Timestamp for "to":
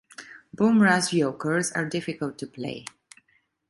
2.39-2.47